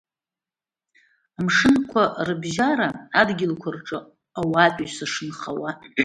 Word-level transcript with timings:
Амшынқәа 1.39 2.03
рыбжьара 2.27 2.89
адгьылқәа 3.19 3.69
рҿы 3.75 3.99
ауаатәыҩса 4.39 5.05
шынхауа. 5.11 5.69